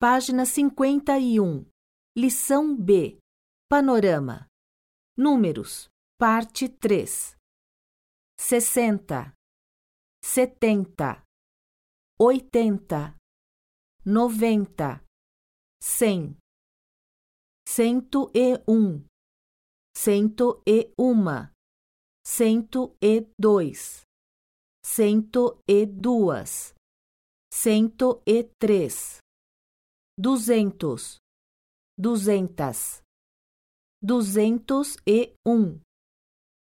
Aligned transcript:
Página 0.00 0.46
51. 0.46 1.66
Lição 2.16 2.76
B. 2.76 3.18
Panorama. 3.68 4.46
Números. 5.16 5.88
Parte 6.16 6.68
3. 6.68 7.36
60, 8.38 9.34
70, 10.22 11.24
80, 12.16 13.16
90, 14.06 15.04
100, 15.82 16.36
101, 17.66 19.04
101, 19.96 21.50
102, 22.24 24.02
102, 24.84 26.74
103 27.52 29.27
duzentos, 30.20 31.20
duzentas, 31.96 33.00
duzentos 34.02 34.96
e 35.06 35.32
um, 35.46 35.78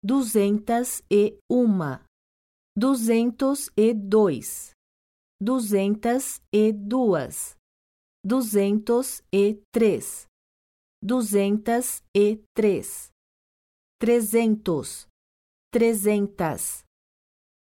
duzentas 0.03 1.01
e 1.11 1.39
uma, 1.51 2.05
duzentos 2.77 3.71
e 3.75 3.95
dois, 3.95 4.73
duzentas 5.41 6.39
e 6.53 6.71
duas, 6.71 7.57
duzentos 8.23 9.23
e 9.33 9.59
três, 9.73 10.27
duzentas 11.01 12.03
e 12.15 12.43
três, 12.55 13.09
trezentos, 13.99 15.07
trezentas, 15.71 16.83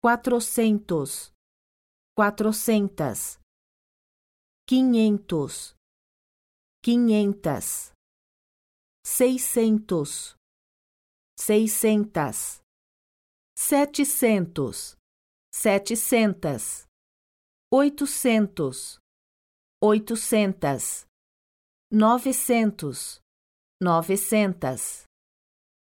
quatrocentos, 0.02 1.30
quatrocentas 2.16 3.38
quinhentos, 4.68 5.74
quinhentas, 6.84 7.90
seiscentos, 9.02 10.36
seiscentas, 11.40 12.60
setecentos, 13.56 14.94
setecentas, 15.50 16.86
oitocentos, 17.72 18.98
oitocentas, 19.82 21.06
novecentos, 21.90 23.22
novecentas, 23.80 25.04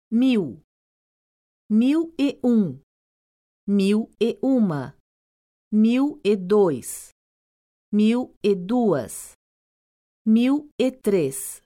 mil, 0.10 0.64
mil 1.70 2.16
e 2.18 2.40
um, 2.42 2.80
mil 3.68 4.10
e 4.18 4.40
uma, 4.42 4.96
mil 5.70 6.22
e 6.24 6.38
dois 6.38 7.12
mil 7.94 8.34
e 8.42 8.56
duas, 8.56 9.34
mil 10.26 10.70
e 10.80 10.90
três, 10.90 11.62